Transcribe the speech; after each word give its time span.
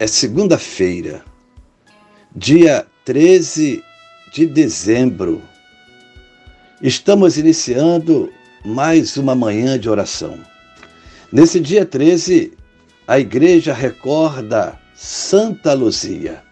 é 0.00 0.06
segunda-feira, 0.06 1.22
dia 2.34 2.86
13 3.04 3.84
de 4.32 4.46
dezembro. 4.46 5.42
Estamos 6.80 7.36
iniciando 7.36 8.32
mais 8.64 9.18
uma 9.18 9.34
manhã 9.34 9.78
de 9.78 9.90
oração. 9.90 10.38
Nesse 11.30 11.60
dia 11.60 11.84
13, 11.84 12.54
a 13.06 13.20
igreja 13.20 13.74
recorda 13.74 14.80
Santa 14.94 15.74
Luzia, 15.74 16.42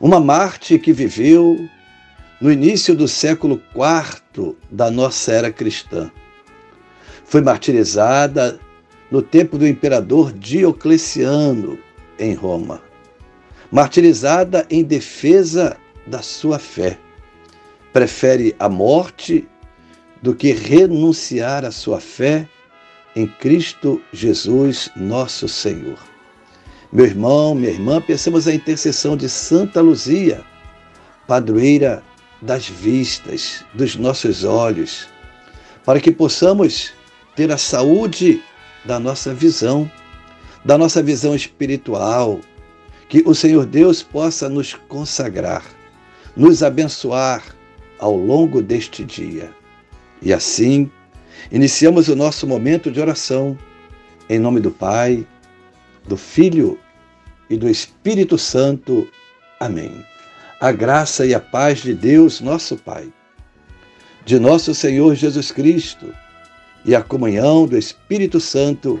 uma 0.00 0.18
Marte 0.18 0.78
que 0.78 0.94
viveu 0.94 1.68
no 2.40 2.50
início 2.50 2.94
do 2.94 3.06
século 3.06 3.62
IV 3.74 4.56
da 4.70 4.90
nossa 4.90 5.30
era 5.30 5.52
cristã. 5.52 6.10
Foi 7.26 7.42
martirizada 7.42 8.58
no 9.10 9.20
tempo 9.20 9.58
do 9.58 9.68
imperador 9.68 10.32
Diocleciano, 10.32 11.84
em 12.18 12.34
Roma, 12.34 12.82
martirizada 13.70 14.66
em 14.70 14.82
defesa 14.82 15.76
da 16.06 16.22
sua 16.22 16.58
fé. 16.58 16.98
Prefere 17.92 18.54
a 18.58 18.68
morte 18.68 19.48
do 20.22 20.34
que 20.34 20.52
renunciar 20.52 21.64
à 21.64 21.70
sua 21.70 22.00
fé 22.00 22.48
em 23.14 23.26
Cristo 23.26 24.02
Jesus, 24.12 24.90
nosso 24.94 25.48
Senhor. 25.48 25.98
Meu 26.92 27.04
irmão, 27.04 27.54
minha 27.54 27.70
irmã, 27.70 28.00
pensemos 28.00 28.46
a 28.46 28.54
intercessão 28.54 29.16
de 29.16 29.28
Santa 29.28 29.80
Luzia, 29.80 30.44
padroeira 31.26 32.02
das 32.40 32.68
vistas, 32.68 33.64
dos 33.74 33.96
nossos 33.96 34.44
olhos, 34.44 35.08
para 35.84 36.00
que 36.00 36.12
possamos 36.12 36.92
ter 37.34 37.50
a 37.50 37.56
saúde 37.56 38.42
da 38.84 39.00
nossa 39.00 39.34
visão 39.34 39.90
da 40.66 40.76
nossa 40.76 41.00
visão 41.00 41.32
espiritual, 41.32 42.40
que 43.08 43.22
o 43.24 43.32
Senhor 43.36 43.64
Deus 43.64 44.02
possa 44.02 44.48
nos 44.48 44.74
consagrar, 44.74 45.64
nos 46.36 46.60
abençoar 46.60 47.56
ao 48.00 48.16
longo 48.16 48.60
deste 48.60 49.04
dia. 49.04 49.48
E 50.20 50.32
assim, 50.32 50.90
iniciamos 51.52 52.08
o 52.08 52.16
nosso 52.16 52.48
momento 52.48 52.90
de 52.90 53.00
oração, 53.00 53.56
em 54.28 54.40
nome 54.40 54.58
do 54.58 54.72
Pai, 54.72 55.24
do 56.04 56.16
Filho 56.16 56.76
e 57.48 57.56
do 57.56 57.68
Espírito 57.68 58.36
Santo. 58.36 59.08
Amém. 59.60 60.04
A 60.60 60.72
graça 60.72 61.24
e 61.24 61.32
a 61.32 61.38
paz 61.38 61.78
de 61.78 61.94
Deus, 61.94 62.40
nosso 62.40 62.76
Pai, 62.76 63.08
de 64.24 64.40
nosso 64.40 64.74
Senhor 64.74 65.14
Jesus 65.14 65.52
Cristo 65.52 66.12
e 66.84 66.92
a 66.92 67.02
comunhão 67.04 67.68
do 67.68 67.78
Espírito 67.78 68.40
Santo 68.40 69.00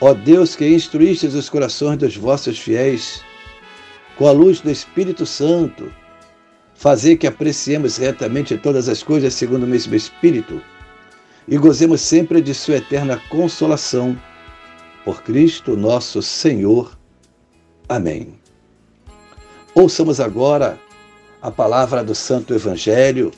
Ó 0.00 0.14
Deus 0.14 0.54
que 0.54 0.68
instruístes 0.68 1.34
os 1.34 1.50
corações 1.50 1.98
dos 1.98 2.16
vossos 2.16 2.58
fiéis, 2.58 3.22
com 4.16 4.28
a 4.28 4.32
luz 4.32 4.60
do 4.60 4.70
Espírito 4.70 5.26
Santo, 5.26 5.92
fazer 6.74 7.16
que 7.16 7.26
apreciemos 7.26 7.96
retamente 7.96 8.56
todas 8.56 8.88
as 8.88 9.02
coisas 9.02 9.34
segundo 9.34 9.64
o 9.64 9.66
mesmo 9.66 9.96
Espírito 9.96 10.62
e 11.48 11.56
gozemos 11.56 12.00
sempre 12.00 12.40
de 12.40 12.54
Sua 12.54 12.76
eterna 12.76 13.20
consolação. 13.28 14.16
Por 15.04 15.22
Cristo 15.22 15.76
nosso 15.76 16.20
Senhor. 16.20 16.96
Amém. 17.88 18.34
Ouçamos 19.74 20.20
agora 20.20 20.78
a 21.40 21.50
palavra 21.50 22.04
do 22.04 22.14
Santo 22.14 22.54
Evangelho 22.54 23.32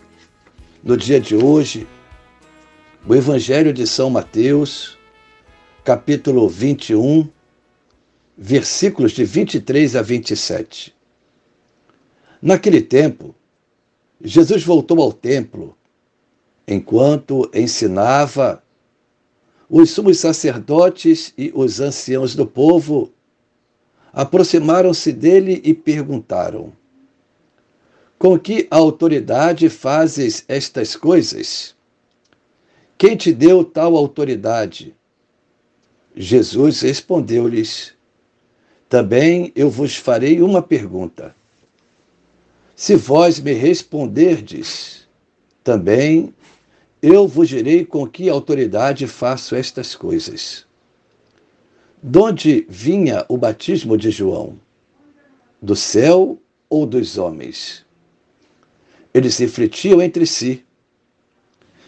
no 0.82 0.96
dia 0.96 1.20
de 1.20 1.36
hoje, 1.36 1.86
o 3.06 3.14
Evangelho 3.14 3.72
de 3.72 3.86
São 3.86 4.10
Mateus 4.10 4.98
capítulo 5.84 6.46
21, 6.46 7.26
versículos 8.36 9.12
de 9.12 9.24
23 9.24 9.96
a 9.96 10.02
27. 10.02 10.94
Naquele 12.40 12.82
tempo, 12.82 13.34
Jesus 14.22 14.62
voltou 14.62 15.00
ao 15.00 15.12
templo. 15.12 15.74
Enquanto 16.68 17.50
ensinava, 17.54 18.62
os 19.68 19.90
sumos 19.90 20.18
sacerdotes 20.18 21.32
e 21.36 21.50
os 21.54 21.80
anciãos 21.80 22.34
do 22.34 22.46
povo 22.46 23.10
aproximaram-se 24.12 25.12
dele 25.12 25.62
e 25.64 25.72
perguntaram: 25.72 26.72
Com 28.18 28.38
que 28.38 28.68
autoridade 28.70 29.68
fazes 29.70 30.44
estas 30.46 30.94
coisas? 30.94 31.74
Quem 32.98 33.16
te 33.16 33.32
deu 33.32 33.64
tal 33.64 33.96
autoridade? 33.96 34.94
Jesus 36.22 36.82
respondeu-lhes: 36.82 37.94
Também 38.90 39.52
eu 39.56 39.70
vos 39.70 39.96
farei 39.96 40.42
uma 40.42 40.60
pergunta. 40.60 41.34
Se 42.76 42.94
vós 42.94 43.40
me 43.40 43.54
responderdes, 43.54 45.08
também 45.64 46.34
eu 47.00 47.26
vos 47.26 47.48
direi 47.48 47.86
com 47.86 48.06
que 48.06 48.28
autoridade 48.28 49.06
faço 49.06 49.56
estas 49.56 49.94
coisas. 49.94 50.66
Donde 52.02 52.66
vinha 52.68 53.24
o 53.26 53.38
batismo 53.38 53.96
de 53.96 54.10
João? 54.10 54.60
Do 55.60 55.74
céu 55.74 56.38
ou 56.68 56.84
dos 56.84 57.16
homens? 57.16 57.82
Eles 59.14 59.38
refletiam 59.38 60.02
entre 60.02 60.26
si. 60.26 60.62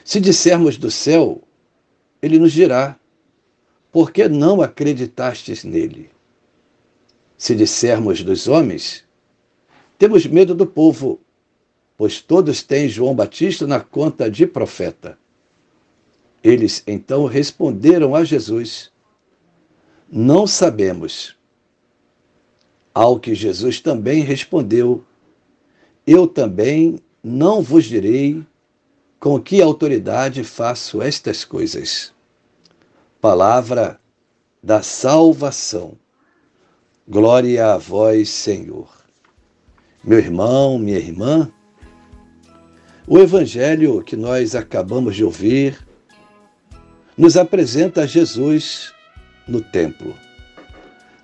Se 0.02 0.18
dissermos 0.18 0.78
do 0.78 0.90
céu, 0.90 1.42
ele 2.22 2.38
nos 2.38 2.52
dirá: 2.52 2.98
por 3.92 4.10
que 4.10 4.26
não 4.26 4.62
acreditastes 4.62 5.62
nele? 5.62 6.08
Se 7.36 7.54
dissermos 7.54 8.24
dos 8.24 8.48
homens, 8.48 9.04
temos 9.98 10.24
medo 10.24 10.54
do 10.54 10.66
povo, 10.66 11.20
pois 11.96 12.18
todos 12.18 12.62
têm 12.62 12.88
João 12.88 13.14
Batista 13.14 13.66
na 13.66 13.80
conta 13.80 14.30
de 14.30 14.46
profeta. 14.46 15.18
Eles 16.42 16.82
então 16.86 17.26
responderam 17.26 18.16
a 18.16 18.24
Jesus: 18.24 18.90
Não 20.10 20.46
sabemos. 20.46 21.36
Ao 22.94 23.20
que 23.20 23.34
Jesus 23.34 23.78
também 23.78 24.22
respondeu: 24.22 25.04
Eu 26.06 26.26
também 26.26 26.98
não 27.22 27.60
vos 27.60 27.84
direi 27.84 28.42
com 29.20 29.40
que 29.40 29.60
autoridade 29.60 30.42
faço 30.42 31.02
estas 31.02 31.44
coisas 31.44 32.12
palavra 33.22 34.00
da 34.60 34.82
salvação. 34.82 35.96
Glória 37.08 37.72
a 37.72 37.78
vós, 37.78 38.28
Senhor. 38.28 38.88
Meu 40.02 40.18
irmão, 40.18 40.76
minha 40.76 40.98
irmã, 40.98 41.48
o 43.06 43.20
evangelho 43.20 44.02
que 44.02 44.16
nós 44.16 44.56
acabamos 44.56 45.14
de 45.14 45.22
ouvir 45.22 45.78
nos 47.16 47.36
apresenta 47.36 48.08
Jesus 48.08 48.92
no 49.46 49.60
templo. 49.60 50.16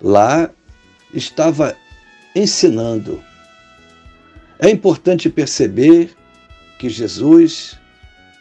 Lá 0.01 0.49
estava 1.13 1.75
ensinando. 2.33 3.21
É 4.57 4.69
importante 4.69 5.29
perceber 5.29 6.15
que 6.79 6.87
Jesus, 6.87 7.77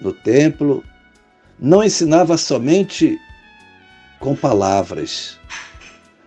no 0.01 0.13
templo, 0.13 0.85
não 1.59 1.83
ensinava 1.83 2.37
somente 2.37 3.19
com 4.19 4.35
palavras, 4.35 5.39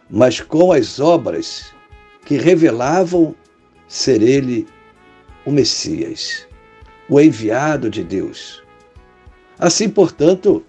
mas 0.09 0.39
com 0.39 0.71
as 0.71 0.99
obras 0.99 1.73
que 2.25 2.38
revelavam 2.38 3.35
ser 3.88 4.21
ele 4.21 4.67
o 5.45 5.51
Messias, 5.51 6.47
o 7.09 7.19
enviado 7.19 7.89
de 7.89 8.03
Deus. 8.03 8.63
Assim, 9.59 9.89
portanto, 9.89 10.63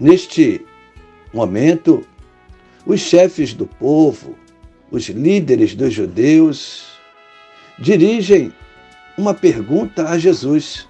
neste 0.00 0.64
momento, 1.32 2.06
os 2.86 3.00
chefes 3.00 3.52
do 3.52 3.66
povo, 3.66 4.36
os 4.90 5.08
líderes 5.08 5.74
dos 5.74 5.92
judeus, 5.92 6.86
dirigem 7.78 8.52
uma 9.16 9.34
pergunta 9.34 10.08
a 10.08 10.18
Jesus: 10.18 10.88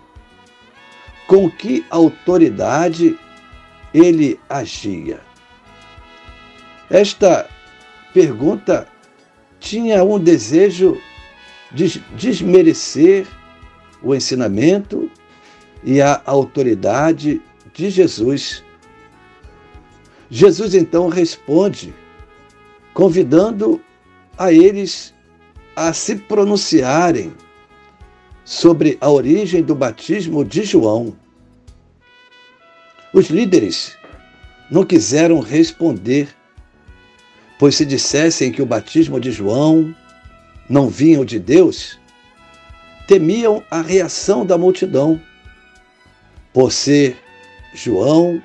com 1.26 1.50
que 1.50 1.84
autoridade 1.90 3.18
ele 3.94 4.38
agia? 4.48 5.20
Esta 6.90 7.48
pergunta 8.12 8.86
tinha 9.58 10.04
um 10.04 10.18
desejo 10.18 11.00
de 11.72 12.00
desmerecer 12.16 13.26
o 14.02 14.14
ensinamento 14.14 15.10
e 15.82 16.00
a 16.00 16.20
autoridade 16.26 17.40
de 17.72 17.90
Jesus. 17.90 18.62
Jesus 20.30 20.74
então 20.74 21.08
responde, 21.08 21.94
convidando 22.92 23.80
a 24.36 24.52
eles 24.52 25.14
a 25.74 25.92
se 25.92 26.16
pronunciarem 26.16 27.32
sobre 28.44 28.98
a 29.00 29.10
origem 29.10 29.62
do 29.62 29.74
batismo 29.74 30.44
de 30.44 30.62
João. 30.62 31.16
Os 33.14 33.28
líderes 33.30 33.96
não 34.68 34.84
quiseram 34.84 35.38
responder, 35.38 36.34
pois 37.60 37.76
se 37.76 37.86
dissessem 37.86 38.50
que 38.50 38.60
o 38.60 38.66
batismo 38.66 39.20
de 39.20 39.30
João 39.30 39.94
não 40.68 40.88
vinha 40.88 41.24
de 41.24 41.38
Deus, 41.38 41.96
temiam 43.06 43.62
a 43.70 43.80
reação 43.80 44.44
da 44.44 44.58
multidão, 44.58 45.22
por 46.52 46.72
ser 46.72 47.16
João 47.72 48.42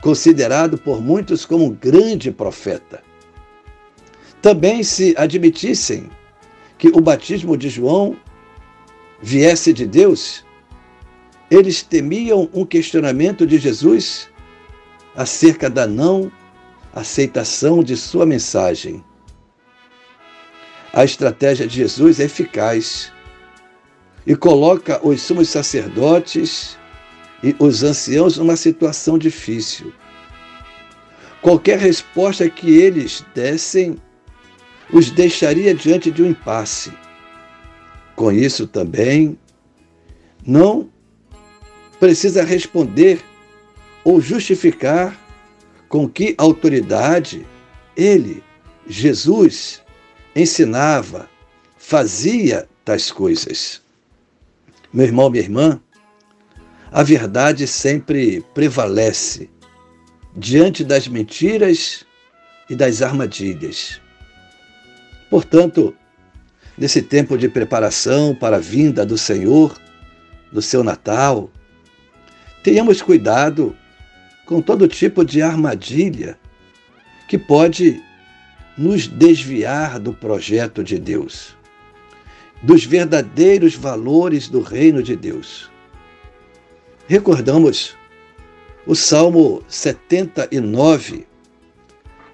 considerado 0.00 0.76
por 0.76 1.00
muitos 1.00 1.46
como 1.46 1.66
um 1.66 1.70
grande 1.70 2.32
profeta. 2.32 3.04
Também 4.42 4.82
se 4.82 5.14
admitissem 5.16 6.10
que 6.76 6.88
o 6.88 7.00
batismo 7.00 7.56
de 7.56 7.68
João 7.68 8.16
viesse 9.22 9.72
de 9.72 9.86
Deus, 9.86 10.44
eles 11.52 11.82
temiam 11.82 12.48
um 12.54 12.64
questionamento 12.64 13.46
de 13.46 13.58
Jesus 13.58 14.30
acerca 15.14 15.68
da 15.68 15.86
não 15.86 16.32
aceitação 16.94 17.84
de 17.84 17.94
sua 17.94 18.24
mensagem. 18.24 19.04
A 20.94 21.04
estratégia 21.04 21.66
de 21.66 21.76
Jesus 21.76 22.20
é 22.20 22.24
eficaz 22.24 23.12
e 24.26 24.34
coloca 24.34 24.98
os 25.06 25.20
sumos 25.20 25.50
sacerdotes 25.50 26.78
e 27.42 27.54
os 27.58 27.82
anciãos 27.82 28.38
numa 28.38 28.56
situação 28.56 29.18
difícil. 29.18 29.92
Qualquer 31.42 31.78
resposta 31.78 32.48
que 32.48 32.70
eles 32.70 33.22
dessem 33.34 33.96
os 34.90 35.10
deixaria 35.10 35.74
diante 35.74 36.10
de 36.10 36.22
um 36.22 36.30
impasse. 36.30 36.90
Com 38.16 38.32
isso 38.32 38.66
também, 38.66 39.38
não 40.46 40.91
precisa 42.02 42.42
responder 42.42 43.22
ou 44.02 44.20
justificar 44.20 45.16
com 45.88 46.08
que 46.08 46.34
autoridade 46.36 47.46
ele, 47.96 48.42
Jesus, 48.88 49.80
ensinava, 50.34 51.30
fazia 51.78 52.68
tais 52.84 53.12
coisas. 53.12 53.80
Meu 54.92 55.06
irmão, 55.06 55.30
minha 55.30 55.44
irmã, 55.44 55.80
a 56.90 57.04
verdade 57.04 57.68
sempre 57.68 58.44
prevalece 58.52 59.48
diante 60.36 60.82
das 60.82 61.06
mentiras 61.06 62.04
e 62.68 62.74
das 62.74 63.00
armadilhas. 63.00 64.00
Portanto, 65.30 65.94
nesse 66.76 67.00
tempo 67.00 67.38
de 67.38 67.48
preparação 67.48 68.34
para 68.34 68.56
a 68.56 68.60
vinda 68.60 69.06
do 69.06 69.16
Senhor, 69.16 69.80
do 70.50 70.60
seu 70.60 70.82
Natal, 70.82 71.48
tenhamos 72.62 73.02
cuidado 73.02 73.76
com 74.46 74.60
todo 74.60 74.88
tipo 74.88 75.24
de 75.24 75.42
armadilha 75.42 76.38
que 77.28 77.38
pode 77.38 78.02
nos 78.76 79.06
desviar 79.06 79.98
do 79.98 80.12
projeto 80.12 80.82
de 80.82 80.98
Deus, 80.98 81.56
dos 82.62 82.84
verdadeiros 82.84 83.74
valores 83.74 84.48
do 84.48 84.60
reino 84.60 85.02
de 85.02 85.16
Deus. 85.16 85.70
Recordamos 87.06 87.96
o 88.86 88.94
Salmo 88.94 89.62
79, 89.68 91.26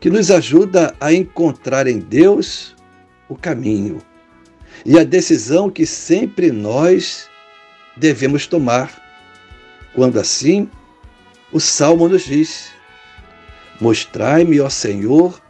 que 0.00 0.10
nos 0.10 0.30
ajuda 0.30 0.94
a 1.00 1.12
encontrar 1.12 1.86
em 1.86 1.98
Deus 1.98 2.74
o 3.28 3.36
caminho 3.36 4.00
e 4.84 4.98
a 4.98 5.04
decisão 5.04 5.68
que 5.68 5.84
sempre 5.84 6.50
nós 6.50 7.28
devemos 7.96 8.46
tomar. 8.46 9.07
Quando 9.98 10.20
assim, 10.20 10.70
o 11.50 11.58
Salmo 11.58 12.08
nos 12.08 12.22
diz: 12.22 12.70
Mostrai-me, 13.80 14.60
ó 14.60 14.70
Senhor, 14.70 15.42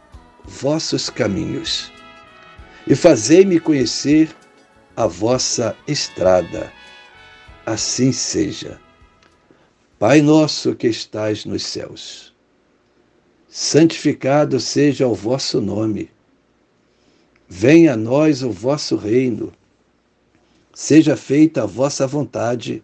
vossos 0.43 1.07
caminhos, 1.07 1.91
e 2.87 2.95
fazei-me 2.95 3.59
conhecer 3.59 4.35
a 4.97 5.05
vossa 5.05 5.77
estrada. 5.87 6.73
Assim 7.63 8.11
seja. 8.11 8.81
Pai 9.99 10.19
nosso 10.19 10.73
que 10.73 10.87
estais 10.87 11.45
nos 11.45 11.63
céus, 11.63 12.33
santificado 13.47 14.59
seja 14.59 15.07
o 15.07 15.13
vosso 15.13 15.61
nome 15.61 16.09
Venha 17.47 17.93
a 17.93 17.97
nós 17.97 18.41
o 18.41 18.49
vosso 18.49 18.95
reino. 18.95 19.53
Seja 20.73 21.15
feita 21.15 21.61
a 21.61 21.67
vossa 21.67 22.07
vontade, 22.07 22.83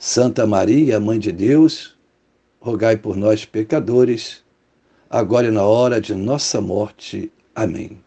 Santa 0.00 0.46
Maria, 0.46 1.00
Mãe 1.00 1.18
de 1.18 1.32
Deus, 1.32 1.98
rogai 2.60 2.96
por 2.96 3.16
nós, 3.16 3.44
pecadores, 3.44 4.44
agora 5.10 5.48
e 5.48 5.50
na 5.50 5.64
hora 5.64 6.00
de 6.00 6.14
nossa 6.14 6.60
morte. 6.60 7.32
Amém. 7.52 7.98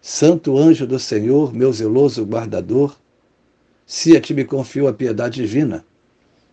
Santo 0.00 0.56
anjo 0.56 0.86
do 0.86 0.98
Senhor, 0.98 1.52
meu 1.52 1.70
zeloso 1.74 2.24
guardador, 2.24 2.96
se 3.84 4.16
a 4.16 4.20
ti 4.20 4.32
me 4.32 4.46
confio 4.46 4.88
a 4.88 4.94
piedade 4.94 5.42
divina, 5.42 5.84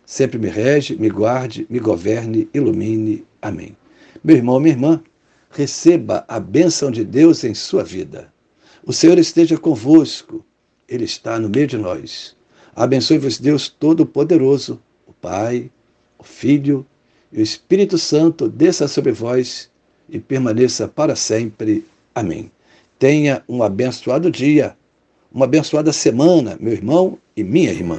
sempre 0.04 0.38
me 0.38 0.50
rege, 0.50 0.96
me 0.96 1.08
guarde, 1.08 1.66
me 1.70 1.78
governe, 1.78 2.46
ilumine. 2.52 3.24
Amém. 3.40 3.74
Meu 4.22 4.36
irmão, 4.36 4.60
minha 4.60 4.74
irmã, 4.74 5.02
receba 5.48 6.26
a 6.28 6.38
bênção 6.38 6.90
de 6.90 7.04
Deus 7.06 7.42
em 7.42 7.54
sua 7.54 7.82
vida. 7.82 8.30
O 8.84 8.92
Senhor 8.92 9.18
esteja 9.18 9.56
convosco, 9.56 10.44
Ele 10.86 11.04
está 11.04 11.38
no 11.40 11.48
meio 11.48 11.66
de 11.66 11.78
nós. 11.78 12.36
Abençoe-vos, 12.74 13.38
Deus 13.38 13.68
Todo-Poderoso, 13.68 14.80
o 15.06 15.12
Pai, 15.12 15.70
o 16.18 16.24
Filho 16.24 16.84
e 17.32 17.38
o 17.38 17.42
Espírito 17.42 17.98
Santo, 17.98 18.48
desça 18.48 18.88
sobre 18.88 19.12
vós 19.12 19.70
e 20.08 20.18
permaneça 20.18 20.88
para 20.88 21.14
sempre. 21.14 21.86
Amém. 22.14 22.50
Tenha 22.98 23.42
um 23.48 23.62
abençoado 23.62 24.30
dia, 24.30 24.76
uma 25.32 25.44
abençoada 25.44 25.92
semana, 25.92 26.56
meu 26.60 26.72
irmão 26.72 27.18
e 27.36 27.44
minha 27.44 27.70
irmã. 27.70 27.98